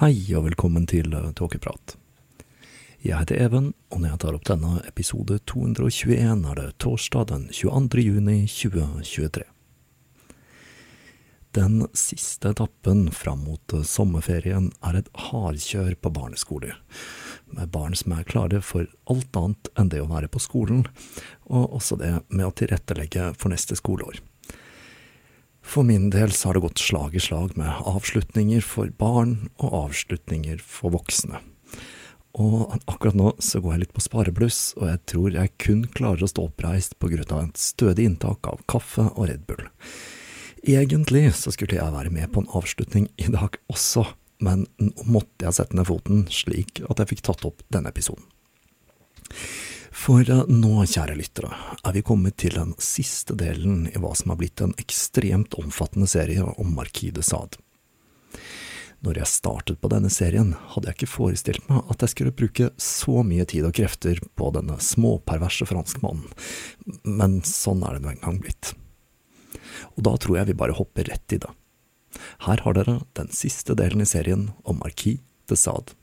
[0.00, 1.92] Hei og velkommen til Tåkeprat.
[3.04, 6.14] Jeg heter Even, og når jeg tar opp denne episode 221,
[6.48, 8.06] er det torsdag den 22.
[8.06, 9.44] juni 2023.
[11.52, 16.80] Den siste etappen fram mot sommerferien er et hardkjør på barneskoler,
[17.52, 20.86] med barn som er klare for alt annet enn det å være på skolen,
[21.44, 24.24] og også det med å tilrettelegge for neste skoleår.
[25.62, 29.74] For min del så har det gått slag i slag med avslutninger for barn og
[29.84, 31.42] avslutninger for voksne.
[32.38, 36.22] Og akkurat nå så går jeg litt på sparebluss, og jeg tror jeg kun klarer
[36.22, 39.64] å stå oppreist av et stødig inntak av kaffe og Red Bull.
[40.62, 44.04] Egentlig så skulle jeg være med på en avslutning i dag også,
[44.44, 48.24] men nå måtte jeg sette ned foten slik at jeg fikk tatt opp denne episoden.
[49.90, 51.50] For nå, kjære lyttere,
[51.82, 56.06] er vi kommet til den siste delen i hva som har blitt en ekstremt omfattende
[56.10, 57.58] serie om Marquis de Sade.
[59.00, 62.68] Når jeg startet på denne serien, hadde jeg ikke forestilt meg at jeg skulle bruke
[62.80, 66.28] så mye tid og krefter på denne småperverse franskmannen,
[67.08, 68.74] men sånn er det nå engang blitt.
[69.96, 71.50] Og da tror jeg vi bare hopper rett i det.
[72.44, 75.18] Her har dere den siste delen i serien om Marquis
[75.48, 75.58] de.
[75.58, 75.96] Sade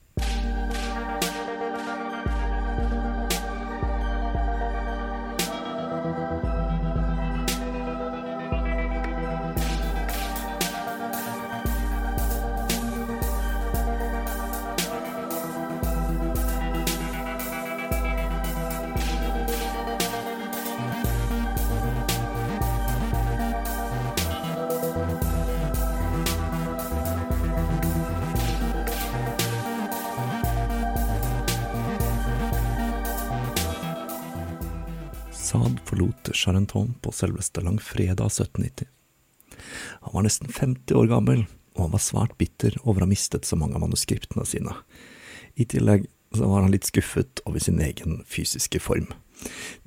[37.17, 38.87] selveste langfredag 1790.
[40.05, 43.47] Han var nesten 50 år gammel, og han var svært bitter over å ha mistet
[43.47, 44.75] så mange av manuskriptene sine.
[45.57, 49.07] I tillegg var han litt skuffet over sin egen fysiske form.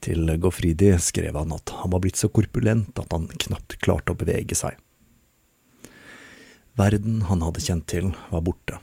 [0.02, 4.18] Til Goffridi skrev han at han var blitt så korpulent at han knapt klarte å
[4.18, 4.78] bevege seg.
[6.78, 8.78] Verden han hadde kjent til, var borte,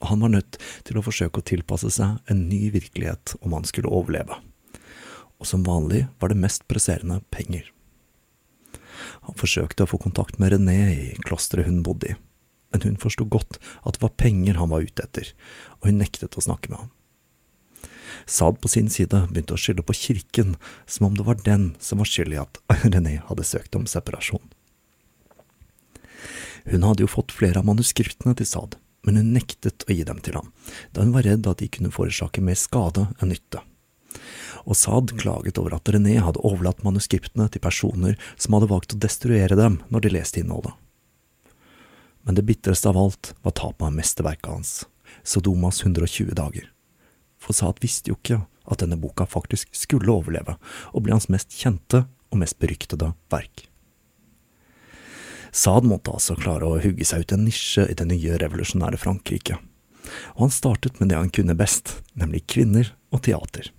[0.00, 3.66] og han var nødt til å forsøke å tilpasse seg en ny virkelighet om han
[3.68, 4.38] skulle overleve
[5.44, 7.66] og som vanlig var det mest presserende penger.
[9.28, 12.18] Han forsøkte å få kontakt med René i klosteret hun bodde i,
[12.74, 15.30] men hun forsto godt at det var penger han var ute etter,
[15.80, 16.92] og hun nektet å snakke med ham.
[18.30, 20.54] Saad på sin side begynte å skylde på kirken,
[20.86, 22.60] som om det var den som var skyld i at
[22.94, 24.44] René hadde søkt om separasjon.
[26.64, 30.22] Hun hadde jo fått flere av manuskriptene til Saad, men hun nektet å gi dem
[30.24, 30.48] til ham,
[30.96, 33.60] da hun var redd at de kunne forårsake mer skade enn nytte.
[34.64, 39.00] Og Saad klaget over at René hadde overlatt manuskriptene til personer som hadde valgt å
[39.02, 40.72] destruere dem når de leste innholdet.
[42.24, 44.72] Men det bitreste av alt var tapet av mesterverket hans,
[45.22, 46.70] Sodomas 120 dager.
[47.36, 50.56] For Saad visste jo ikke at denne boka faktisk skulle overleve,
[50.96, 53.66] og bli hans mest kjente og mest beryktede verk.
[55.54, 59.60] Saad måtte altså klare å hugge seg ut en nisje i det nye revolusjonære Frankrike,
[60.34, 63.70] og han startet med det han kunne best, nemlig kvinner og teater.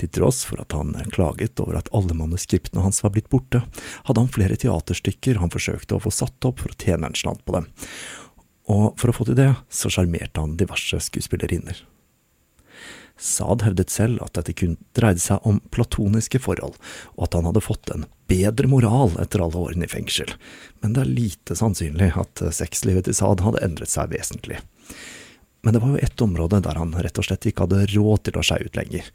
[0.00, 3.62] Til tross for at han klaget over at alle manuskriptene hans var blitt borte,
[4.08, 7.44] hadde han flere teaterstykker han forsøkte å få satt opp for å tjene en slant
[7.44, 7.70] på dem,
[8.70, 11.82] og for å få til det, så sjarmerte han diverse skuespillerinner.
[13.20, 16.74] Saad hevdet selv at dette kun dreide seg om platoniske forhold,
[17.14, 20.32] og at han hadde fått en bedre moral etter alle årene i fengsel,
[20.82, 24.58] men det er lite sannsynlig at sexlivet til Saad hadde endret seg vesentlig.
[25.62, 28.40] Men det var jo ett område der han rett og slett ikke hadde råd til
[28.40, 29.06] å skeie ut lenger,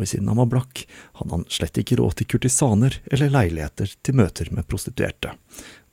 [0.00, 0.86] for siden han var blakk,
[1.20, 5.34] hadde han slett ikke råd til kurtisaner eller leiligheter til møter med prostituerte.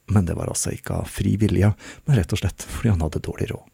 [0.08, 1.74] Men det var altså ikke av fri vilje,
[2.06, 3.66] men rett og slett fordi han hadde dårlig råd.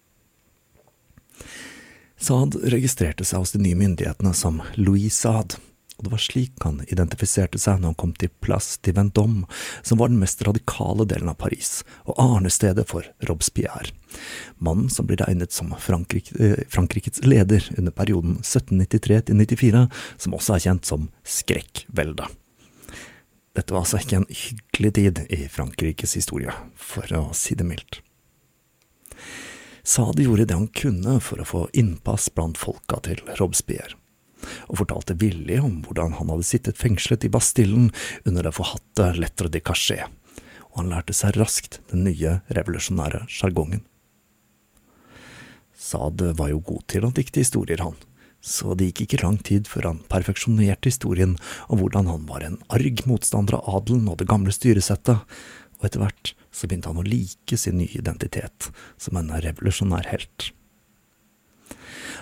[2.24, 5.60] Saad registrerte seg hos de nye myndighetene som Louis Saad,
[5.98, 9.46] og det var slik han identifiserte seg når han kom til Place de Vendôme,
[9.86, 13.94] som var den mest radikale delen av Paris, og arnestedet for Robespierre,
[14.58, 19.88] mannen som blir regnet som Frankrike, eh, Frankrikes leder under perioden 1793–94,
[20.18, 22.40] som også er kjent som skrekkveldet.
[23.54, 28.02] Dette var altså ikke en hyggelig tid i Frankrikes historie, for å si det mildt.
[29.84, 33.98] Sade gjorde det han kunne for å få innpass blant folka til Robespierre,
[34.70, 37.90] og fortalte villig om hvordan han hadde sittet fengslet i Bastillen
[38.26, 40.08] under det forhatte lettre de cachet,
[40.72, 43.84] og han lærte seg raskt den nye revolusjonære sjargongen.
[45.84, 47.98] Saad var jo god til å dikte historier, han,
[48.44, 51.36] så det gikk ikke lang tid før han perfeksjonerte historien
[51.68, 55.24] om hvordan han var en arg motstander av adelen og det gamle styresettet,
[55.80, 58.70] og etter hvert så begynte han å like sin nye identitet
[59.02, 60.52] som en revolusjonær helt.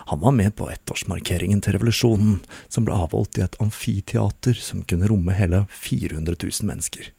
[0.09, 2.39] Han var med på ettårsmarkeringen til revolusjonen,
[2.71, 7.11] som ble avholdt i et amfiteater som kunne romme hele 400 000 mennesker.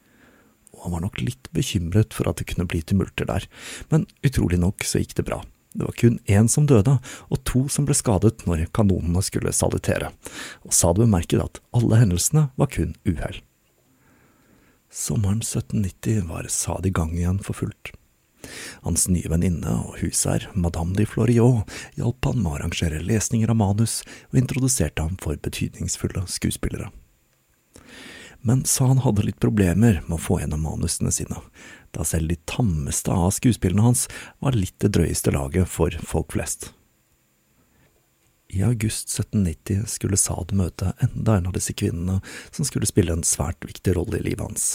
[0.73, 3.47] Og han var nok litt bekymret for at det kunne bli tumulter der,
[3.93, 5.43] men utrolig nok så gikk det bra.
[5.73, 6.99] Det var kun én som døde,
[7.33, 10.11] og to som ble skadet når kanonene skulle salutere,
[10.61, 13.39] og Saad bemerket at alle hendelsene var kun uhell.
[14.93, 17.95] Sommeren 1790 var Saad i gang igjen for fullt.
[18.83, 21.69] Hans nye venninne og husherr, Madame de Floriot,
[21.99, 24.01] hjalp han med å arrangere lesninger av manus
[24.31, 26.91] og introduserte ham for betydningsfulle skuespillere.
[28.43, 31.39] Men sa han hadde litt problemer med å få gjennom manusene sine,
[31.95, 34.09] da selv de tammeste av skuespillene hans
[34.43, 36.73] var litt det drøyeste laget for folk flest.
[38.53, 42.19] I august 1790 skulle Saad møte enda en av disse kvinnene
[42.51, 44.65] som skulle spille en svært viktig rolle i livet hans.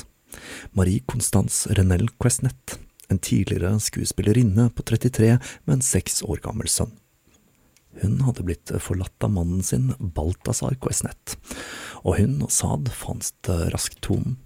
[0.72, 2.78] Marie Constance Renel Quesnett,
[3.08, 6.92] en tidligere skuespillerinne på 33 med en seks år gammel sønn.
[8.02, 11.38] Hun hadde blitt forlatt av mannen sin, Balthazar Quesnett,
[12.04, 14.36] og hun og Saad fant raskt tonen.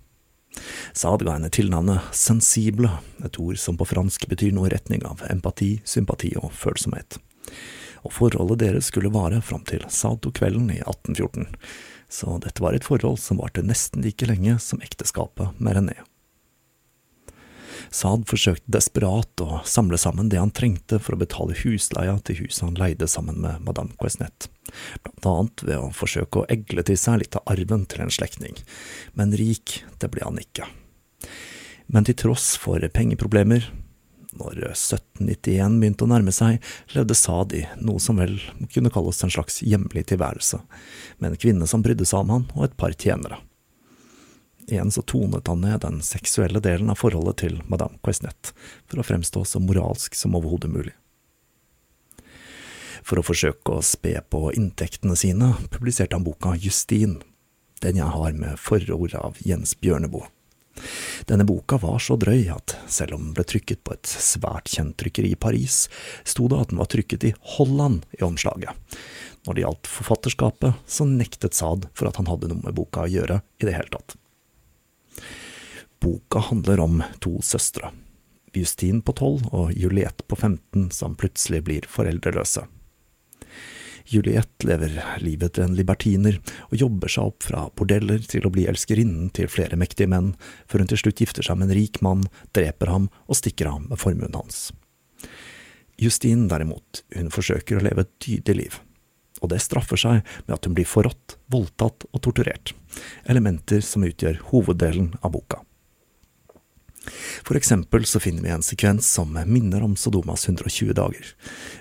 [0.96, 2.90] Saad ga henne tilnavnet sensible,
[3.24, 7.20] et ord som på fransk betyr noe i retning av empati, sympati og følsomhet
[8.02, 11.46] og forholdet deres skulle vare fram til Saad tok kvelden i 1814,
[12.12, 15.96] så dette var et forhold som varte nesten like lenge som ekteskapet med René.
[17.90, 22.66] Saad forsøkte desperat å samle sammen det han trengte for å betale husleia til huset
[22.66, 24.48] han leide sammen med madame Quesnett,
[25.02, 28.58] blant annet ved å forsøke å egle til seg litt av arven til en slektning,
[29.18, 30.68] men rik, det ble han ikke.
[31.92, 33.66] Men til tross for pengeproblemer
[34.38, 36.60] når 1791 begynte å nærme seg,
[36.96, 38.38] levde Saad i noe som vel
[38.72, 40.62] kunne kalles en slags hjemlig tilværelse,
[41.20, 43.42] med en kvinne som brydde seg om han, og et par tjenere.
[44.66, 48.52] Igjen så tonet han ned den seksuelle delen av forholdet til madame Quesnett,
[48.86, 50.94] for å fremstå så moralsk som overhodet mulig.
[53.02, 57.18] For å forsøke å spe på inntektene sine, publiserte han boka Justine,
[57.82, 60.28] den jeg har med forord av Jens Bjørneboe.
[61.28, 64.96] Denne boka var så drøy at selv om den ble trykket på et svært kjent
[65.02, 65.84] trykkeri i Paris,
[66.24, 68.72] sto det at den var trykket i Holland i omslaget.
[69.46, 73.10] Når det gjaldt forfatterskapet, så nektet Saad for at han hadde noe med boka å
[73.10, 74.16] gjøre i det hele tatt.
[76.02, 77.92] Boka handler om to søstre.
[78.52, 82.64] Justin på tolv og Juliette på 15 som plutselig blir foreldreløse.
[84.10, 88.66] Juliette lever livet til en libertiner og jobber seg opp fra bordeller til å bli
[88.66, 90.34] elskerinnen til flere mektige menn,
[90.66, 93.86] før hun til slutt gifter seg med en rik mann, dreper ham og stikker av
[93.86, 94.72] med formuen hans.
[96.02, 98.78] Justine derimot, hun forsøker å leve et tydelig liv,
[99.38, 102.74] og det straffer seg med at hun blir forrådt, voldtatt og torturert,
[103.30, 105.62] elementer som utgjør hoveddelen av boka.
[107.42, 111.32] For eksempel så finner vi en sekvens som minner om Sodomas 120 dager,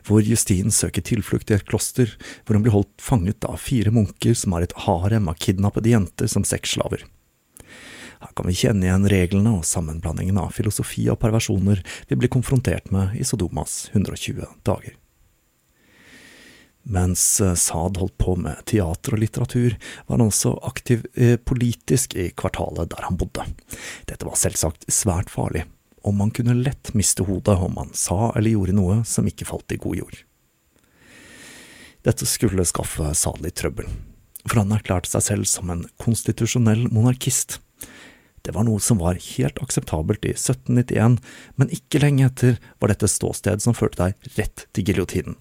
[0.07, 4.37] hvor Justin søker tilflukt i et kloster, hvor hun blir holdt fanget av fire munker
[4.37, 7.05] som har et harem av kidnappede jenter som sexslaver.
[8.21, 12.91] Her kan vi kjenne igjen reglene og sammenblandingen av filosofi og perversjoner vi blir konfrontert
[12.93, 15.00] med i Sodomas 120 dager.
[16.83, 19.75] Mens eh, Saad holdt på med teater og litteratur,
[20.07, 23.45] var han også aktiv eh, politisk i kvartalet der han bodde.
[24.09, 25.67] Dette var selvsagt svært farlig,
[26.01, 29.75] og man kunne lett miste hodet om man sa eller gjorde noe som ikke falt
[29.75, 30.21] i god jord.
[32.01, 33.85] Dette skulle skaffe Saad litt trøbbel,
[34.47, 37.59] for han erklærte seg selv som en konstitusjonell monarkist.
[38.41, 41.19] Det var noe som var helt akseptabelt i 1791,
[41.61, 45.37] men ikke lenge etter var dette ståsted som førte deg rett til giljotinen.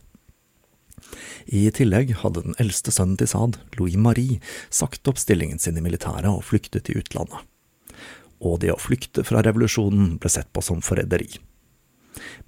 [1.47, 4.41] I tillegg hadde den eldste sønnen til Saad, Louis Marie,
[4.71, 7.41] sagt opp stillingen sin i militæret og flyktet til utlandet.
[8.41, 11.29] Og det å flykte fra revolusjonen ble sett på som forræderi.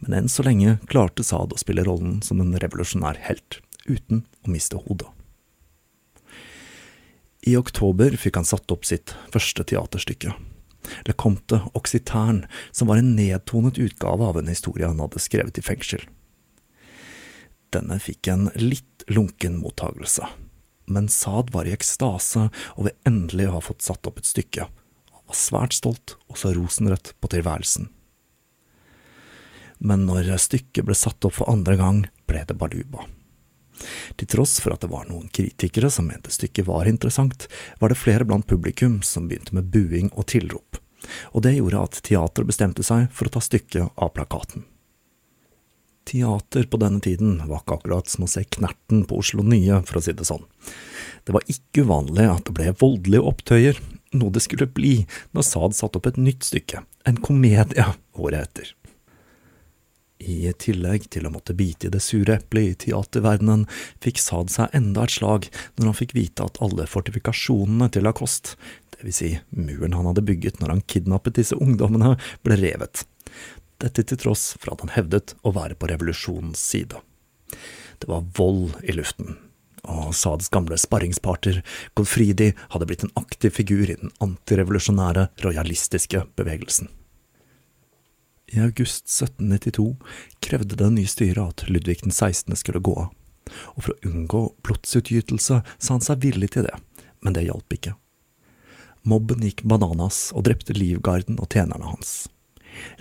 [0.01, 4.55] Men enn så lenge klarte Saad å spille rollen som en revolusjonær helt, uten å
[4.55, 5.11] miste hodet.
[7.43, 10.35] I oktober fikk han satt opp sitt første teaterstykke,
[11.07, 15.65] Le Comte Occiterne, som var en nedtonet utgave av en historie han hadde skrevet i
[15.65, 16.05] fengsel.
[17.73, 20.27] Denne fikk en litt lunken mottagelse,
[20.93, 24.67] men Saad var i ekstase over endelig å ha fått satt opp et stykke.
[25.13, 27.89] Han var svært stolt og så rosenrødt på tilværelsen.
[29.83, 33.07] Men når stykket ble satt opp for andre gang, ble det baluba.
[34.21, 37.49] Til tross for at det var noen kritikere som mente stykket var interessant,
[37.81, 40.79] var det flere blant publikum som begynte med buing og tilrop,
[41.33, 44.69] og det gjorde at teatret bestemte seg for å ta stykket av plakaten.
[46.09, 50.01] Teater på denne tiden var ikke akkurat som å se Knerten på Oslo Nye, for
[50.01, 50.45] å si det sånn.
[51.23, 53.81] Det var ikke uvanlig at det ble voldelige opptøyer,
[54.19, 54.95] noe det skulle bli
[55.33, 57.87] når Saad satte opp et nytt stykke, en komedie,
[58.19, 58.73] året etter.
[60.23, 63.65] I tillegg til å måtte bite i det sure eplet i teaterverdenen,
[64.03, 68.55] fikk Saad seg enda et slag når han fikk vite at alle fortifikasjonene til Lacoste,
[69.03, 72.15] vil si muren han hadde bygget når han kidnappet disse ungdommene,
[72.47, 73.03] ble revet
[73.83, 77.01] dette til tross for at han hevdet å være på revolusjonens side.
[78.03, 79.37] Det var vold i luften,
[79.83, 81.61] og Sads gamle sparringspartner
[81.99, 86.91] Golfridi hadde blitt en aktiv figur i den antirevolusjonære, rojalistiske bevegelsen.
[88.53, 89.97] I august 1792
[90.45, 92.57] krevde det nye styret at Ludvig den 16.
[92.61, 93.15] skulle gå av,
[93.75, 96.75] og for å unngå blodsutgytelse sa han seg villig til det,
[97.25, 97.97] men det hjalp ikke.
[99.09, 102.29] Mobben gikk bananas og drepte livgarden og tjenerne hans.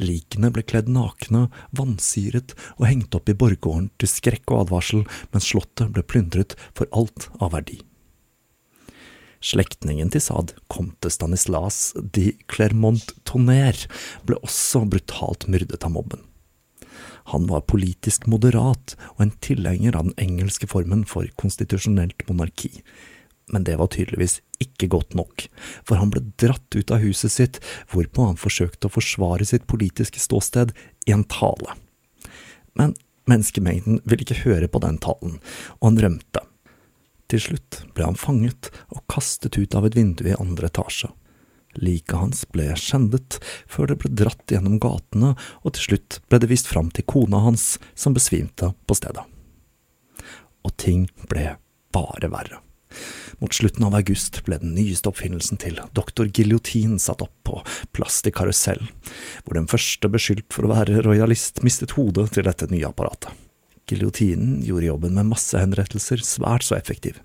[0.02, 5.52] Likene ble kledd nakne, vansiret og hengt opp i borggården til skrekk og advarsel, mens
[5.52, 7.82] slottet ble plyndret for alt av verdi.
[9.42, 13.90] Slektningen til Saad, comte Stanislas de Clermont-Tonnerre,
[14.28, 16.22] ble også brutalt myrdet av mobben.
[17.32, 22.84] Han var politisk moderat og en tilhenger av den engelske formen for konstitusjonelt monarki,
[23.52, 25.46] men det var tydeligvis ikke godt nok,
[25.88, 30.22] for han ble dratt ut av huset sitt, hvorpå han forsøkte å forsvare sitt politiske
[30.22, 30.74] ståsted
[31.08, 31.76] i en tale.
[32.78, 32.96] Men
[33.30, 35.40] menneskemengden ville ikke høre på den talen,
[35.80, 36.46] og han rømte.
[37.32, 41.12] Til slutt ble han fanget og kastet ut av et vindu i andre etasje.
[41.80, 43.38] Liket hans ble skjendet
[43.72, 47.40] før det ble dratt gjennom gatene, og til slutt ble det vist fram til kona
[47.46, 49.24] hans, som besvimte på stedet.
[50.68, 51.54] Og ting ble
[51.96, 52.60] bare verre.
[53.42, 57.62] Mot slutten av august ble den nyeste oppfinnelsen til doktor Giljotin satt opp på
[57.96, 58.84] plass til karusell,
[59.46, 63.34] hvor den første beskyldt for å være rojalist mistet hodet til dette nye apparatet.
[63.90, 67.18] Giljotinen gjorde jobben med massehenrettelser svært så effektiv.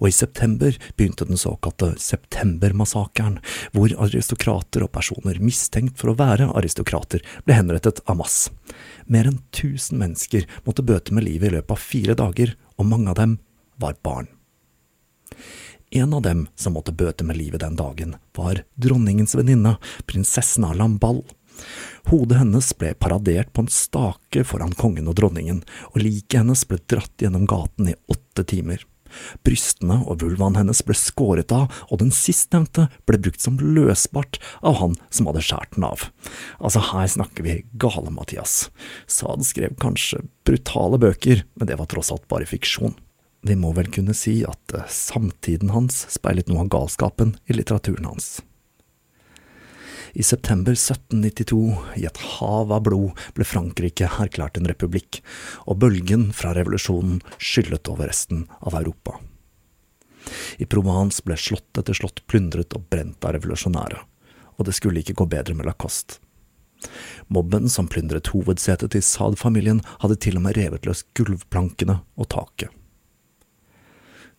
[0.00, 3.38] Og i september begynte den såkalte septembermassakren,
[3.72, 8.48] hvor aristokrater og personer mistenkt for å være aristokrater ble henrettet av mass.
[9.06, 13.12] Mer enn tusen mennesker måtte bøte med livet i løpet av fire dager, og mange
[13.12, 13.38] av dem
[13.80, 14.26] var barn.
[15.90, 20.74] En av dem som måtte bøte med livet den dagen, var dronningens venninne, prinsessen av
[20.76, 21.22] Lamball.
[22.10, 25.62] Hodet hennes ble paradert på en stake foran kongen og dronningen,
[25.94, 28.82] og liket hennes ble dratt gjennom gaten i åtte timer.
[29.46, 34.80] Brystene og vulvaen hennes ble skåret av, og den sistnevnte ble brukt som løsbart av
[34.82, 36.08] han som hadde skåret den av.
[36.58, 38.66] Altså, her snakker vi gale, Mathias.
[39.06, 42.96] Saad skrev kanskje brutale bøker, men det var tross alt bare fiksjon.
[43.46, 48.08] Vi må vel kunne si at eh, samtiden hans speilet noe av galskapen i litteraturen
[48.08, 48.40] hans.
[50.16, 55.20] I september 1792, i et hav av blod, ble Frankrike erklært en republikk,
[55.68, 59.18] og bølgen fra revolusjonen skyllet over resten av Europa.
[60.58, 64.00] I Provence ble slott etter slott plyndret og brent av revolusjonære,
[64.56, 66.18] og det skulle ikke gå bedre med Lacoste.
[67.28, 72.72] Mobben som plyndret hovedsetet til Saad-familien, hadde til og med revet løs gulvplankene og taket.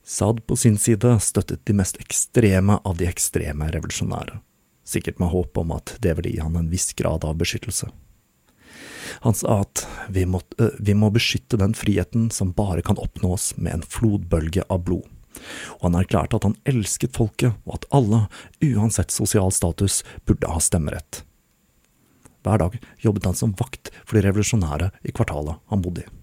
[0.07, 4.39] Saad på sin side støttet de mest ekstreme av de ekstreme revolusjonære
[4.87, 7.89] sikkert med håp om at det vil gi han en viss grad av beskyttelse.
[9.23, 9.83] Han sa at
[10.13, 10.41] vi må,
[10.79, 15.07] vi må beskytte den friheten som bare kan oppnås med en flodbølge av blod,
[15.77, 18.25] og han erklærte at han elsket folket, og at alle,
[18.63, 21.23] uansett sosial status, burde ha stemmerett.
[22.45, 26.16] Hver dag jobbet han som vakt for de revolusjonære i kvartalet han bodde i.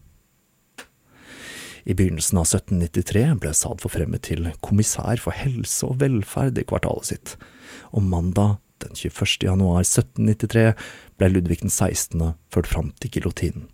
[1.84, 7.10] I begynnelsen av 1793 ble Saad forfremmet til kommissær for helse og velferd i kvartalet
[7.10, 7.34] sitt,
[7.92, 9.44] og mandag den 21.
[9.44, 10.72] januar 1793
[11.20, 12.34] ble Ludvig den 16.
[12.52, 13.68] ført fram til giljotinen.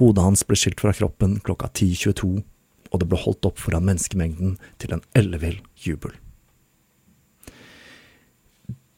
[0.00, 2.42] Hodet hans ble skilt fra kroppen klokka 10.22,
[2.90, 6.14] og det ble holdt opp foran menneskemengden til en ellevill jubel.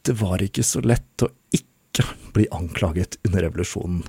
[0.07, 4.03] Det var ikke så lett å ikke bli anklaget under revolusjonen,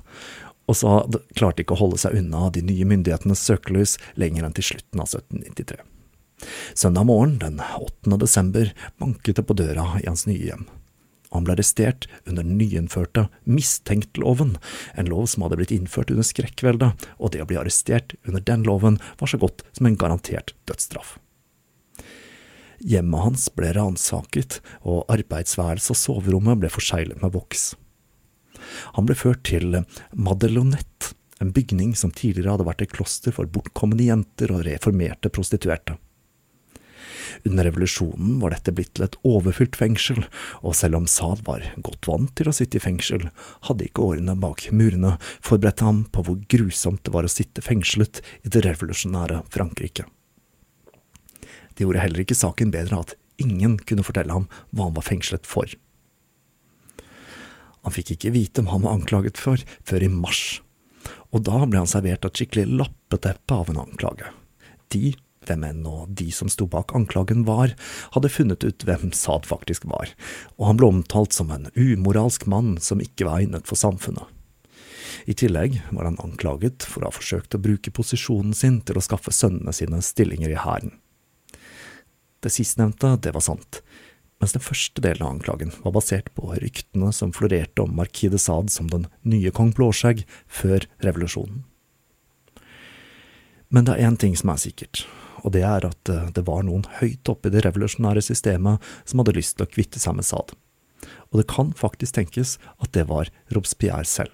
[0.69, 0.95] og så
[1.33, 5.09] klarte ikke å holde seg unna de nye myndighetenes søkelys lenger enn til slutten av
[5.09, 5.79] 1793.
[6.77, 8.19] Søndag morgen den 8.
[8.21, 8.69] desember
[9.01, 10.67] banket det på døra i hans nye hjem.
[11.33, 14.55] Han ble arrestert under den nyinnførte mistenktloven,
[14.97, 18.65] en lov som hadde blitt innført under skrekkveldet, og det å bli arrestert under den
[18.65, 21.17] loven var så godt som en garantert dødsstraff.
[22.79, 27.73] Hjemmet hans ble ransaket, og arbeidsværelset og soverommet ble forseglet med voks.
[28.97, 29.81] Han ble ført til
[30.13, 35.95] Madelonette, en bygning som tidligere hadde vært et kloster for bortkomne jenter og reformerte prostituerte.
[37.45, 40.23] Under revolusjonen var dette blitt til et overfylt fengsel,
[40.65, 43.29] og selv om Saad var godt vant til å sitte i fengsel,
[43.67, 45.15] hadde ikke årene bak murene
[45.45, 50.07] forberedt ham på hvor grusomt det var å sitte fengslet i det revolusjonære Frankrike.
[51.75, 55.47] Det gjorde heller ikke saken bedre at ingen kunne fortelle ham hva han var fengslet
[55.47, 55.69] for.
[57.89, 59.57] Han fikk ikke vite hva han var anklaget for
[59.89, 60.59] før i mars,
[61.33, 64.29] og da ble han servert et skikkelig lappeteppe av en anklage.
[64.93, 65.15] De
[65.47, 67.73] hvem enn og de som sto bak anklagen var,
[68.13, 70.11] hadde funnet ut hvem Saad faktisk var,
[70.59, 74.29] og han ble omtalt som en umoralsk mann som ikke var egnet for samfunnet.
[75.25, 79.03] I tillegg var han anklaget for å ha forsøkt å bruke posisjonen sin til å
[79.03, 80.93] skaffe sønnene sine stillinger i hæren.
[82.39, 83.81] Det sistnevnte, det var sant,
[84.39, 88.39] mens den første delen av anklagen var basert på ryktene som florerte om Marquis de
[88.41, 91.65] Sade som den nye kong Blåskjegg før revolusjonen.
[93.69, 95.03] Men det er én ting som er sikkert,
[95.43, 99.21] og det er at eh, det var noen høyt oppe i det revolusjonære systemet som
[99.21, 100.57] hadde lyst til å kvitte seg med Sade.
[101.29, 104.33] Og det kan faktisk tenkes at det var Robespierre selv.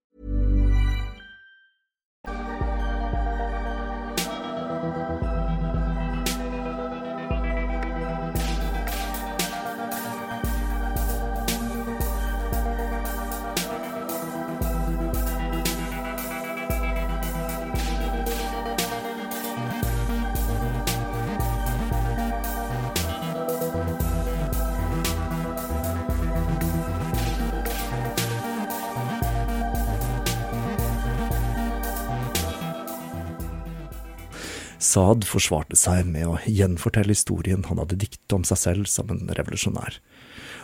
[34.91, 39.29] Saad forsvarte seg med å gjenfortelle historien han hadde diktet om seg selv som en
[39.37, 40.01] revolusjonær.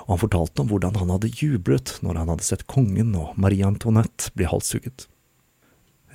[0.08, 3.66] og han fortalte om hvordan han hadde jublet når han hadde sett kongen og Marie
[3.68, 5.06] Antoinette bli halshugget.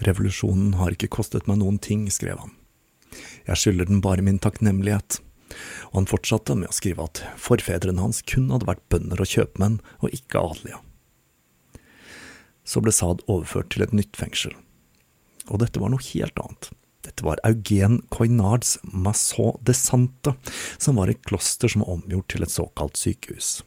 [0.09, 2.55] Revolusjonen har ikke kostet meg noen ting, skrev han.
[3.47, 5.21] Jeg skylder den bare min takknemlighet.
[5.93, 9.81] Og han fortsatte med å skrive at forfedrene hans kun hadde vært bønder og kjøpmenn,
[10.01, 10.81] og ikke adelige.
[12.65, 14.57] Så ble Saad overført til et nytt fengsel.
[15.51, 16.73] Og dette var noe helt annet.
[17.23, 20.35] Var Eugen Coinards Massot de Sante,
[20.79, 23.61] som var et kloster som var omgjort til et såkalt sykehus.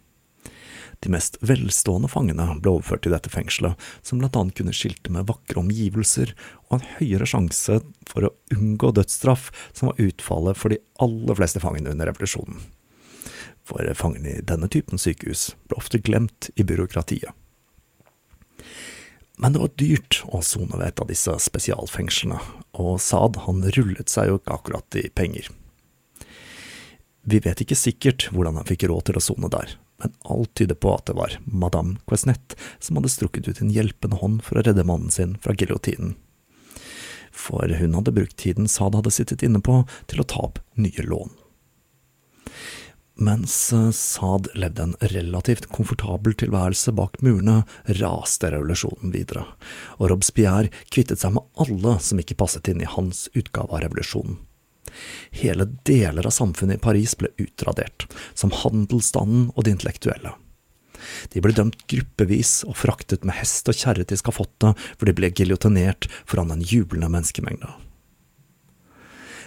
[1.00, 5.28] De mest velstående fangene ble overført til dette fengselet, som blant annet kunne skilte med
[5.30, 6.34] vakre omgivelser
[6.68, 11.64] og en høyere sjanse for å unngå dødsstraff, som var utfallet for de aller fleste
[11.64, 12.60] fangene under revolusjonen.
[13.66, 17.34] For fangene i denne typen sykehus ble ofte glemt i byråkratiet.
[19.38, 22.40] Men det var dyrt å sone ved et av disse spesialfengslene,
[22.80, 25.50] og Saad han rullet seg jo ikke akkurat i penger.
[27.26, 30.78] Vi vet ikke sikkert hvordan han fikk råd til å sone der, men alt tyder
[30.80, 34.66] på at det var madame Quesnette som hadde strukket ut en hjelpende hånd for å
[34.68, 36.16] redde mannen sin fra giljotinen.
[37.36, 41.04] For hun hadde brukt tiden Saad hadde sittet inne på, til å ta opp nye
[41.04, 41.34] lån.
[43.16, 47.62] Mens eh, Saad levde en relativt komfortabel tilværelse bak murene,
[48.02, 49.46] raste revolusjonen videre,
[50.00, 54.42] og Robespierre kvittet seg med alle som ikke passet inn i hans utgave av revolusjonen.
[55.36, 60.36] Hele deler av samfunnet i Paris ble utradert, som handelsstanden og de intellektuelle.
[61.32, 65.32] De ble dømt gruppevis og fraktet med hest og kjerre til skafottet, hvor de ble
[65.36, 67.72] giljotinert foran en jublende menneskemengde.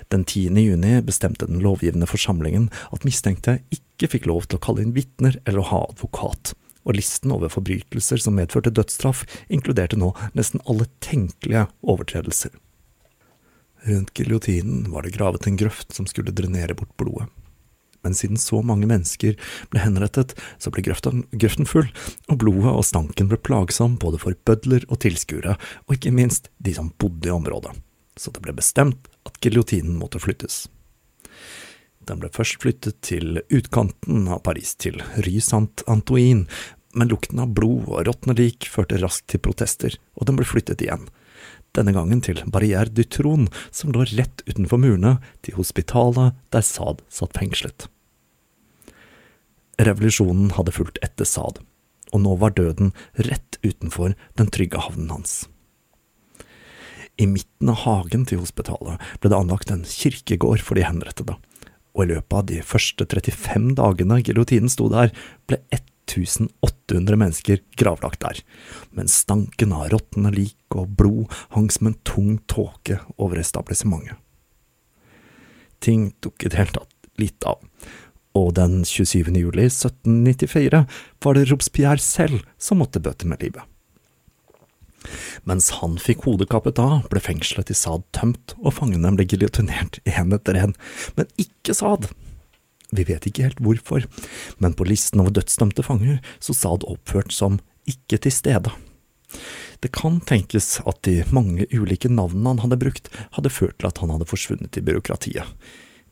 [0.09, 0.57] Den 10.
[0.57, 5.37] juni bestemte den lovgivende forsamlingen at mistenkte ikke fikk lov til å kalle inn vitner
[5.45, 6.55] eller å ha advokat,
[6.89, 12.55] og listen over forbrytelser som medførte dødsstraff, inkluderte nå nesten alle tenkelige overtredelser.
[13.89, 17.29] Rundt giljotinen var det gravet en grøft som skulle drenere bort blodet.
[18.07, 19.35] Men siden så mange mennesker
[19.73, 21.91] ble henrettet, så ble grøften, grøften full,
[22.31, 26.77] og blodet og stanken ble plagsom både for bødler og tilskuere, og ikke minst de
[26.79, 27.75] som bodde i området.
[28.19, 30.67] Så det ble bestemt at giljotinen måtte flyttes.
[32.09, 36.49] Den ble først flyttet til utkanten av Paris, til Rue Saint-Antoine,
[36.99, 40.83] men lukten av blod og råtne lik førte raskt til protester, og den ble flyttet
[40.83, 41.07] igjen
[41.77, 47.03] denne gangen til Barrière du Trône, som lå rett utenfor murene til hospitalet der Saad
[47.13, 47.89] satt fengslet.
[49.79, 51.61] Revolusjonen hadde fulgt etter Saad,
[52.11, 52.91] og nå var døden
[53.29, 55.45] rett utenfor den trygge havnen hans.
[57.19, 61.35] I midten av hagen til hospitalet ble det anlagt en kirkegård for de henrettede,
[61.97, 65.11] og i løpet av de første 35 dagene giljotinen sto der,
[65.51, 68.39] ble 1800 mennesker gravlagt der,
[68.95, 74.15] mens stanken av råtne lik og blod hang som en tung tåke over establissementet.
[75.83, 77.59] Ting tok i det hele tatt litt av,
[78.39, 79.35] og den 27.
[79.35, 80.85] juli 1794
[81.25, 83.67] var det Robespierre selv som måtte bøte med livet.
[85.49, 90.01] Mens han fikk hodet kappet av, ble fengselet til Saad tømt, og fangene ble giljotinert
[90.19, 90.75] én etter én,
[91.19, 92.11] men ikke Saad.
[92.95, 94.07] Vi vet ikke helt hvorfor,
[94.63, 98.73] men på listen over dødsdømte fanger så Saad oppført som ikke til stede.
[99.85, 104.01] Det kan tenkes at de mange ulike navnene han hadde brukt, hadde ført til at
[104.03, 105.47] han hadde forsvunnet i byråkratiet.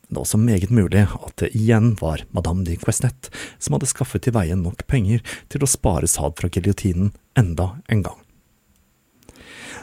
[0.06, 4.22] Det var også meget mulig at det igjen var madame de Quesnette som hadde skaffet
[4.22, 8.20] til veie nok penger til å spare Saad fra giljotinen enda en gang.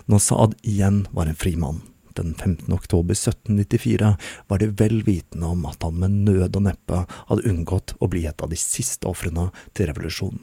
[0.06, 1.80] Når Saad igjen var en fri mann,
[2.14, 2.74] den 15.
[2.74, 4.16] oktober 1794
[4.48, 8.26] var de vel vitende om at han med nød og neppe hadde unngått å bli
[8.28, 10.42] et av de siste ofrene til revolusjonen.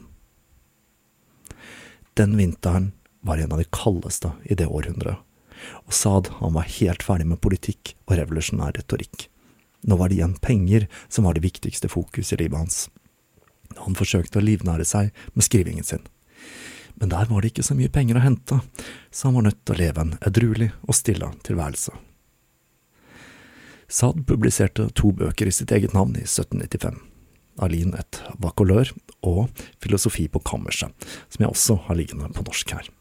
[2.17, 5.21] Den vinteren var en av de kaldeste i det århundret,
[5.85, 9.27] og Saad han var helt ferdig med politikk og revolusjonær retorikk.
[9.85, 12.81] Nå var det igjen penger som var det viktigste fokus i livet hans.
[13.85, 16.03] Han forsøkte å livnære seg med skrivingen sin
[17.01, 18.59] men der var det ikke så mye penger å hente,
[19.09, 21.95] så han var nødt til å leve en edruelig og stille tilværelse.
[23.91, 27.01] Saad publiserte to bøker i sitt eget navn i 1795,
[27.65, 28.93] Aline et vakolør
[29.27, 29.49] og
[29.81, 30.93] Filosofi på kammerset,
[31.33, 32.93] som jeg også har liggende på norsk her.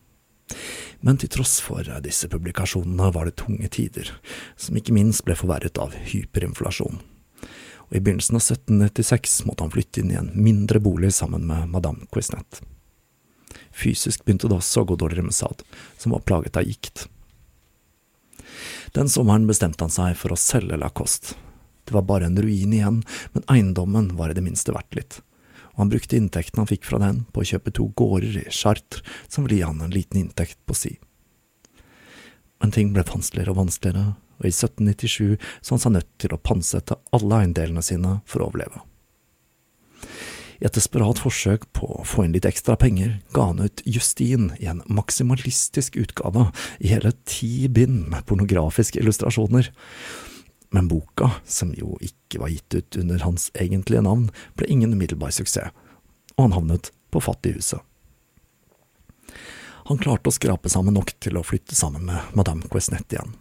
[1.04, 4.08] Men til tross for disse publikasjonene var det tunge tider,
[4.56, 6.98] som ikke minst ble forverret av hyperinflasjon.
[7.90, 11.68] Og I begynnelsen av 1796 måtte han flytte inn i en mindre bolig sammen med
[11.68, 12.64] madame Quisnet.
[13.70, 15.62] Fysisk begynte det også å gå dårligere med Saad,
[15.98, 17.06] som var plaget av gikt.
[18.96, 21.36] Den sommeren bestemte han seg for å selge Lacoste.
[21.86, 23.02] Det var bare en ruin igjen,
[23.34, 25.20] men eiendommen var i det minste verdt litt,
[25.72, 29.02] og han brukte inntekten han fikk fra den på å kjøpe to gårder i Chartres,
[29.28, 30.96] som ville gi han en liten inntekt på si.
[32.60, 36.42] Men ting ble vanskeligere og vanskeligere, og i 1797 så han seg nødt til å
[36.42, 38.84] pantsette alle eiendelene sine for å overleve.
[40.60, 44.50] I et desperat forsøk på å få inn litt ekstra penger, ga han ut Justin
[44.60, 49.70] i en maksimalistisk utgave i hele ti bind med pornografiske illustrasjoner.
[50.76, 54.28] Men boka, som jo ikke var gitt ut under hans egentlige navn,
[54.60, 55.72] ble ingen umiddelbar suksess,
[56.36, 57.80] og han havnet på fattighuset.
[59.88, 63.32] Han klarte å skrape sammen nok til å flytte sammen med madame Quesnett igjen,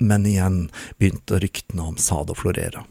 [0.00, 0.64] men igjen
[0.98, 2.82] begynte ryktene om Sade å florere.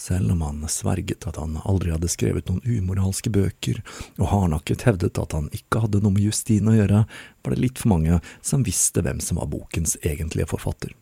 [0.00, 3.82] Selv om han sverget at han aldri hadde skrevet noen umoralske bøker,
[4.16, 7.02] og hardnakket hevdet at han ikke hadde noe med Justine å gjøre,
[7.44, 10.94] var det litt for mange som visste hvem som var bokens egentlige forfatter.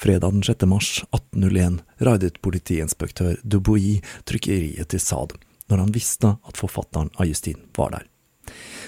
[0.00, 0.64] Fredag den 6.
[0.72, 5.36] mars 1801 raidet politiinspektør Dubois trykkeriet til Sad,
[5.68, 8.08] når han visste at forfatteren av Justine var der.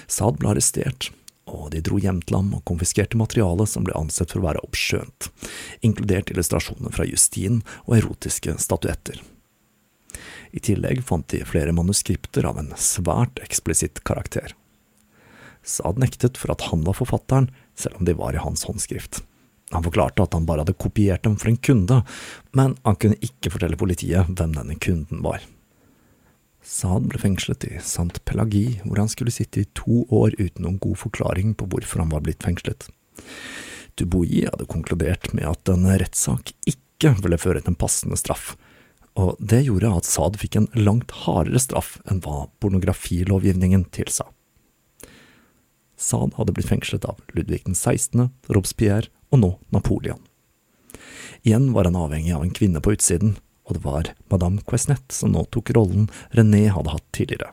[0.09, 1.11] Saad ble arrestert,
[1.47, 4.63] og de dro hjem til ham og konfiskerte materialet som ble ansett for å være
[4.67, 5.29] oppskjønt,
[5.87, 9.23] inkludert illustrasjoner fra Justin og erotiske statuetter.
[10.51, 14.53] I tillegg fant de flere manuskripter av en svært eksplisitt karakter.
[15.67, 19.21] Saad nektet for at han var forfatteren, selv om de var i hans håndskrift.
[19.75, 21.99] Han forklarte at han bare hadde kopiert dem for en kunde,
[22.55, 25.43] men han kunne ikke fortelle politiet hvem denne kunden var.
[26.67, 30.79] Saad ble fengslet i Sant Pelagi, hvor han skulle sitte i to år uten noen
[30.83, 32.89] god forklaring på hvorfor han var blitt fengslet.
[33.95, 38.57] Dubois hadde konkludert med at en rettssak ikke ville føre til en passende straff,
[39.17, 44.27] og det gjorde at Saad fikk en langt hardere straff enn hva pornografilovgivningen tilsa.
[45.97, 50.19] Saad hadde blitt fengslet av Ludvig den 16., Robespierre og nå Napoleon.
[51.47, 55.33] Igjen var han avhengig av en kvinne på utsiden, og det var madame Quesnett som
[55.35, 57.51] nå tok rollen René hadde hatt tidligere.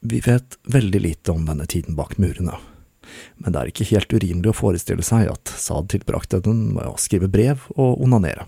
[0.00, 2.56] Vi vet veldig lite om denne tiden bak murene,
[3.36, 6.96] men det er ikke helt urimelig å forestille seg at Saad tilbrakte den med å
[7.00, 8.46] skrive brev og onanere.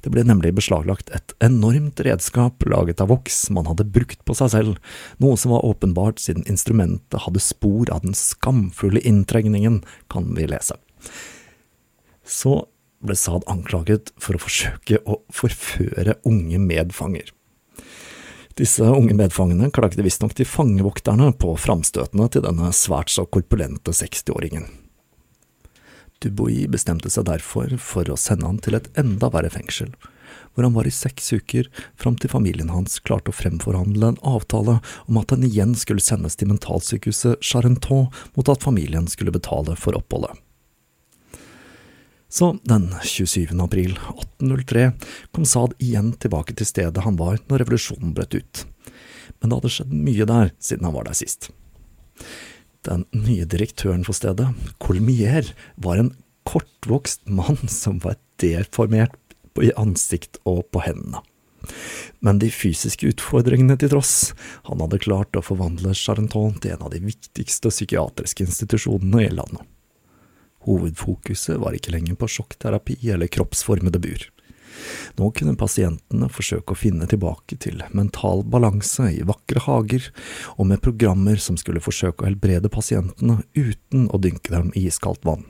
[0.00, 4.52] Det ble nemlig beslaglagt et enormt redskap laget av voks man hadde brukt på seg
[4.54, 4.78] selv,
[5.20, 10.78] noe som var åpenbart siden instrumentet hadde spor av den skamfulle inntregningen, kan vi lese.
[12.24, 12.62] Så
[13.04, 17.30] ble Saad anklaget for å forsøke å forføre unge medfanger.
[18.58, 24.66] Disse unge medfangene klagde visstnok til fangevokterne på framstøtene til denne svært så korpulente 60-åringen.
[26.18, 29.92] Dubois bestemte seg derfor for å sende han til et enda verre fengsel,
[30.50, 34.80] hvor han var i seks uker, fram til familien hans klarte å fremforhandle en avtale
[35.06, 39.94] om at han igjen skulle sendes til mentalsykehuset Charenton mot at familien skulle betale for
[39.94, 40.34] oppholdet.
[42.28, 43.48] Så den 27.
[43.60, 44.90] april 1803
[45.32, 48.64] kom Saad igjen tilbake til stedet han var når revolusjonen brøt ut.
[49.40, 51.48] Men det hadde skjedd mye der siden han var der sist.
[52.84, 54.50] Den nye direktøren for stedet,
[54.82, 56.12] Colmier, var en
[56.48, 59.16] kortvokst mann som var deformert
[59.64, 61.24] i ansikt og på hendene.
[62.24, 64.32] Men de fysiske utfordringene til tross,
[64.68, 69.64] han hadde klart å forvandle Charenton til en av de viktigste psykiatriske institusjonene i landet.
[70.66, 74.26] Hovedfokuset var ikke lenger på sjokkterapi eller kroppsformede bur.
[75.18, 80.10] Nå kunne pasientene forsøke å finne tilbake til mental balanse i vakre hager,
[80.56, 85.26] og med programmer som skulle forsøke å helbrede pasientene uten å dynke dem i iskaldt
[85.26, 85.46] vann.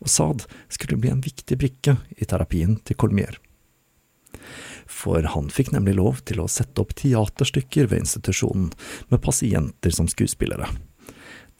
[0.00, 3.36] Og Saad skulle bli en viktig brikke i terapien til Colmier.
[4.90, 8.70] For han fikk nemlig lov til å sette opp teaterstykker ved institusjonen,
[9.12, 10.70] med pasienter som skuespillere.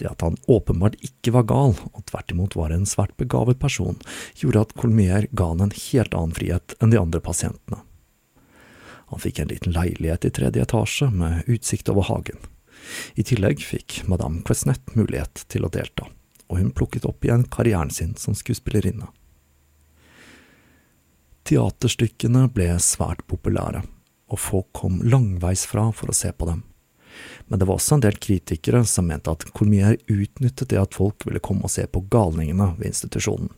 [0.00, 3.98] Det at han åpenbart ikke var gal, og tvert imot var en svært begavet person,
[4.40, 7.82] gjorde at Colmier ga han en helt annen frihet enn de andre pasientene.
[9.10, 12.40] Han fikk en liten leilighet i tredje etasje med utsikt over hagen.
[13.20, 16.08] I tillegg fikk madame Quesnett mulighet til å delta,
[16.48, 19.10] og hun plukket opp igjen karrieren sin som skuespillerinne.
[21.44, 23.84] Teaterstykkene ble svært populære,
[24.30, 26.64] og folk kom langveisfra for å se på dem.
[27.48, 31.26] Men det var også en del kritikere som mente at Colmier utnyttet det at folk
[31.26, 33.50] ville komme og se på galningene ved institusjonen.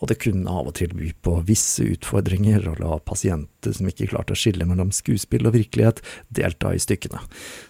[0.00, 4.08] Og det kunne av og til by på visse utfordringer å la pasienter som ikke
[4.12, 6.00] klarte å skille mellom skuespill og virkelighet,
[6.32, 7.20] delta i stykkene.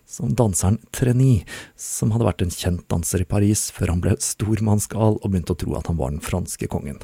[0.07, 1.43] Som danseren Treny,
[1.75, 5.63] som hadde vært en kjent danser i Paris før han ble stormannsgal og begynte å
[5.65, 7.03] tro at han var den franske kongen.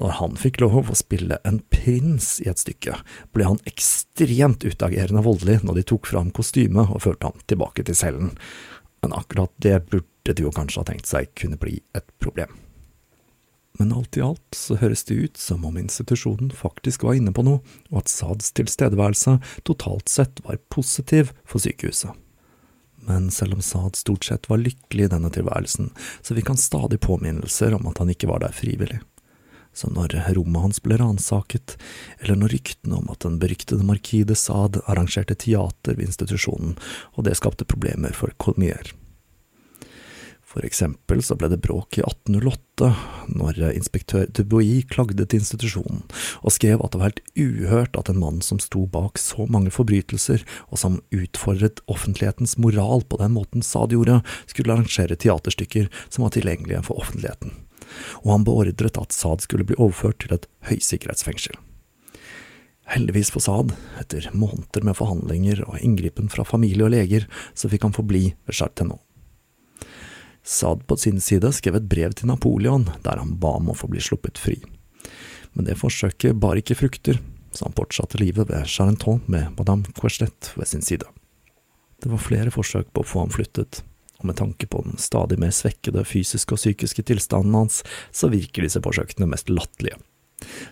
[0.00, 2.96] Når han fikk lov å spille en prins i et stykke,
[3.36, 7.98] ble han ekstremt utagerende voldelig når de tok fram kostymet og førte ham tilbake til
[7.98, 8.32] cellen,
[9.02, 12.54] men akkurat det burde de jo kanskje ha tenkt seg kunne bli et problem.
[13.80, 17.44] Men alt i alt så høres det ut som om institusjonen faktisk var inne på
[17.44, 22.12] noe, og at Sads tilstedeværelse totalt sett var positiv for sykehuset.
[23.02, 25.90] Men selv om Saad stort sett var lykkelig i denne tilværelsen,
[26.22, 29.00] så fikk han stadig påminnelser om at han ikke var der frivillig.
[29.72, 31.76] Så når rommet hans ble ransaket,
[32.20, 36.76] eller når ryktene om at den beryktede markis de Sade arrangerte teater ved institusjonen,
[37.16, 38.92] og det skapte problemer for Colmier.
[40.52, 42.90] For eksempel så ble det bråk i 1808,
[43.32, 46.02] når inspektør Dubois klagde til institusjonen,
[46.44, 49.72] og skrev at det var helt uhørt at en mann som sto bak så mange
[49.72, 56.26] forbrytelser, og som utfordret offentlighetens moral på den måten Sade gjorde, skulle arrangere teaterstykker som
[56.26, 57.56] var tilgjengelige for offentligheten,
[58.22, 61.56] og han beordret at Saad skulle bli overført til et høysikkerhetsfengsel.
[62.92, 67.86] Heldigvis for Saad, etter måneder med forhandlinger og inngripen fra familie og leger, så fikk
[67.86, 69.00] han forbli ved Chartenot.
[70.42, 73.86] Saad på sin side skrev et brev til Napoleon der han ba om å få
[73.92, 74.56] bli sluppet fri.
[75.54, 77.20] Men det forsøket bar ikke frukter,
[77.54, 81.06] så han fortsatte livet ved Charenton med madame Quechelet ved sin side.
[82.02, 83.84] Det var flere forsøk på å få ham flyttet,
[84.22, 87.82] og med tanke på den stadig mer svekkede fysiske og psykiske tilstanden hans,
[88.14, 89.98] så virker disse forsøkene mest latterlige.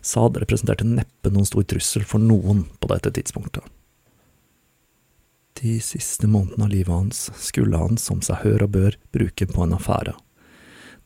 [0.03, 3.67] Saad representerte neppe noen stor trussel for noen på dette tidspunktet.
[5.61, 9.67] De siste månedene av livet hans skulle han, som seg hør og bør, bruke på
[9.67, 10.15] en affære.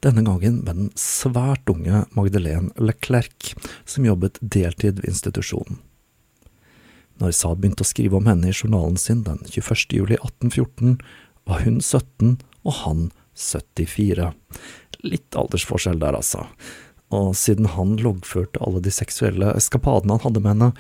[0.04, 3.54] Denne gangen med den svært unge Magdalene Leclerc,
[3.88, 5.80] som jobbet deltid ved institusjonen.
[7.22, 9.94] Når Saad begynte å skrive om henne i journalen sin den 21.
[9.94, 10.98] juli 1814,
[11.48, 14.32] var hun 17 og han 74.
[15.04, 16.46] Litt aldersforskjell der, altså
[17.14, 20.70] og siden han loggførte alle de seksuelle eskapadene han hadde med henne,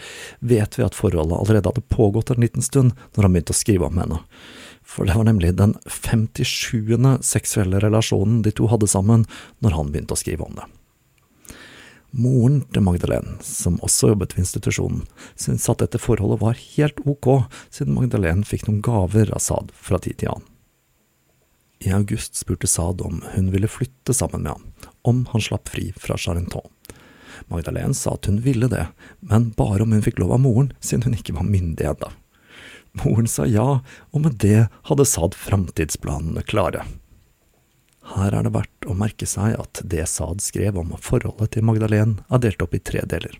[0.40, 3.88] vet vi at forholdet allerede hadde pågått en liten stund når han begynte å skrive
[3.90, 4.20] om henne.
[4.84, 7.20] For det var nemlig den 57.
[7.24, 9.28] seksuelle relasjonen de to hadde sammen
[9.64, 10.66] når han begynte å skrive om det.
[12.14, 15.00] Moren til Magdalene, som også jobbet ved institusjonen,
[15.34, 19.98] syntes at dette forholdet var helt ok, siden Magdalene fikk noen gaver av Saad fra
[19.98, 20.53] tid til annen.
[21.84, 24.62] I august spurte Saad om hun ville flytte sammen med ham,
[25.02, 26.64] om han slapp fri fra Charenton.
[27.52, 28.86] Magdalene sa at hun ville det,
[29.20, 32.10] men bare om hun fikk lov av moren, siden hun ikke var myndig ennå.
[33.04, 36.86] Moren sa ja, og med det hadde Saad framtidsplanene klare.
[38.14, 42.22] Her er det verdt å merke seg at det Saad skrev om forholdet til Magdalene,
[42.32, 43.36] er delt opp i tre deler.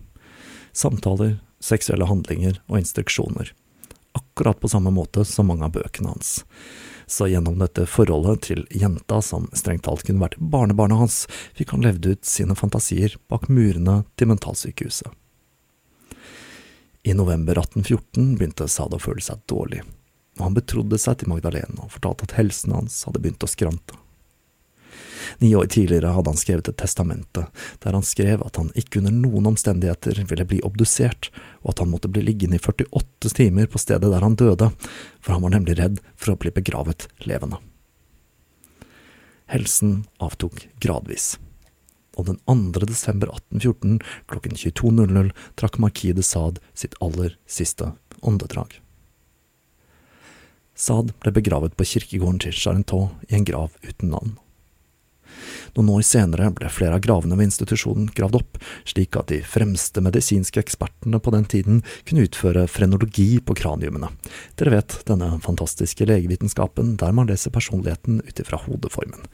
[0.75, 3.55] Samtaler, seksuelle handlinger og instruksjoner.
[4.13, 6.43] Akkurat på samme måte som mange av bøkene hans
[7.07, 11.17] så gjennom dette forholdet til jenta, som strengt talt kunne vært barnebarnet hans,
[11.57, 15.11] fikk han levd ut sine fantasier bak murene til mentalsykehuset.
[17.05, 19.83] I november 1814 begynte Sado å føle seg dårlig,
[20.39, 23.99] og han betrodde seg til Magdalene og fortalte at helsen hans hadde begynt å skrante.
[25.41, 27.45] Ni år tidligere hadde han skrevet et testamente,
[27.83, 31.29] der han skrev at han ikke under noen omstendigheter ville bli obdusert,
[31.63, 34.71] og at han måtte bli liggende i 48 timer på stedet der han døde,
[35.21, 37.61] for han var nemlig redd for å bli begravet levende.
[39.51, 41.35] Helsen avtok gradvis,
[42.17, 42.85] og den 2.
[42.87, 43.99] desember 1814
[44.31, 47.91] klokken 22.00 trakk Marquis de Sade sitt aller siste
[48.25, 48.79] åndedrag.
[50.75, 54.33] Sade ble begravet på kirkegården til Charenton i en grav uten navn.
[55.75, 59.99] Noen år senere ble flere av gravene ved institusjonen gravd opp, slik at de fremste
[60.03, 64.09] medisinske ekspertene på den tiden kunne utføre frenologi på kraniumene.
[64.55, 69.27] Dere vet, denne fantastiske legevitenskapen der man leser personligheten ut ifra hodeformen.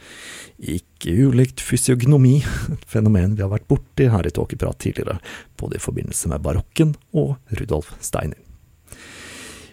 [0.57, 2.39] Ikke ulikt fysiognomi,
[2.73, 5.19] et fenomen vi har vært borti her i Tåkeprat tidligere,
[5.61, 8.50] både i forbindelse med barokken og Rudolf Steiner.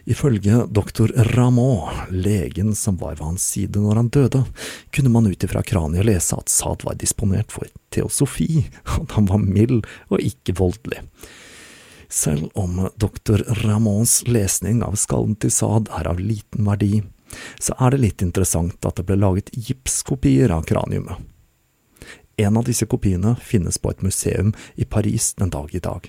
[0.08, 4.40] Ifølge doktor Ramon, legen som var ved hans side når han døde,
[4.90, 8.64] kunne man ut ifra kraniet lese at Saad var disponert for teosofi,
[9.02, 11.04] at han var mild og ikke voldelig.
[12.08, 17.02] Selv om doktor Ramons lesning av skallen til Saad er av liten verdi,
[17.60, 21.20] så er det litt interessant at det ble laget gipskopier av kraniumet.
[22.40, 26.08] En av disse kopiene finnes på et museum i Paris den dag i dag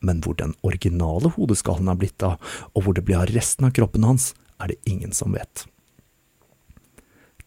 [0.00, 2.38] men hvor den originale hodeskallen er blitt av,
[2.74, 5.66] og hvor det blir av resten av kroppen hans, er det ingen som vet.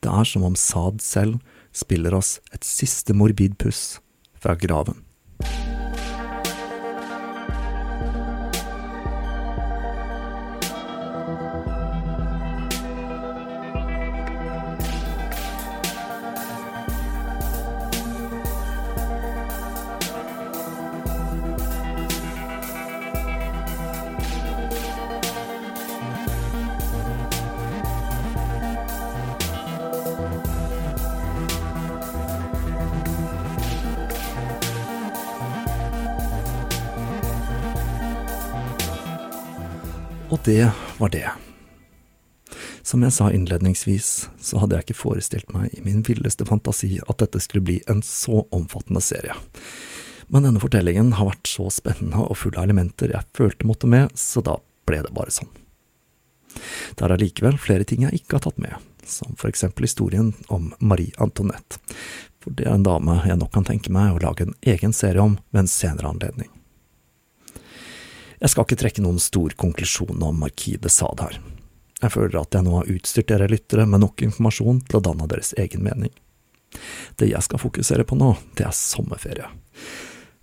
[0.03, 1.39] Det er som om Saad selv
[1.73, 4.01] spiller oss et siste morbid puss
[4.43, 4.99] fra graven.
[40.33, 41.29] Og det var det.
[42.81, 47.19] Som jeg sa innledningsvis, så hadde jeg ikke forestilt meg i min villeste fantasi at
[47.21, 49.35] dette skulle bli en så omfattende serie.
[50.33, 54.09] Men denne fortellingen har vært så spennende og full av elementer jeg følte måtte med,
[54.17, 54.57] så da
[54.89, 55.53] ble det bare sånn.
[56.97, 58.73] Det er allikevel flere ting jeg ikke har tatt med,
[59.05, 61.77] som for eksempel historien om Marie Antoinette,
[62.41, 65.21] for det er en dame jeg nok kan tenke meg å lage en egen serie
[65.21, 66.49] om ved en senere anledning.
[68.43, 71.37] Jeg skal ikke trekke noen stor konklusjon om Marquis de Sade her.
[72.01, 75.29] Jeg føler at jeg nå har utstyrt dere lyttere med nok informasjon til å danne
[75.31, 76.11] deres egen mening.
[77.15, 79.47] Det jeg skal fokusere på nå, det er sommerferie.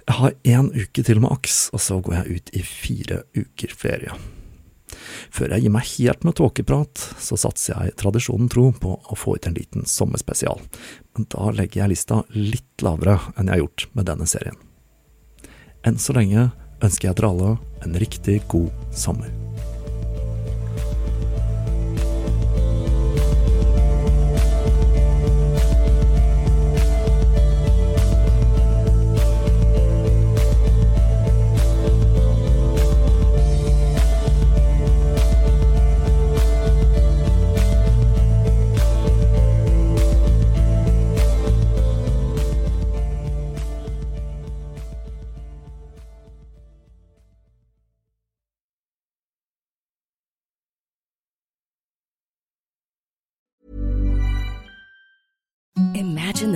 [0.07, 3.77] Jeg har én uke til med aks, og så går jeg ut i fire uker
[3.77, 4.17] ferie.
[5.31, 9.37] Før jeg gir meg helt med tåkeprat, så satser jeg tradisjonen tro på å få
[9.37, 10.65] ut en liten sommerspesial,
[11.15, 14.59] men da legger jeg lista litt lavere enn jeg har gjort med denne serien.
[15.85, 16.49] Enn så lenge
[16.85, 17.51] ønsker jeg dere alle
[17.85, 19.29] en riktig god sommer.